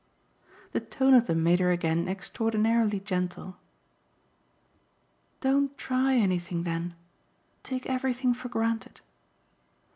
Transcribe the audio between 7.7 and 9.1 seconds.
everything for granted."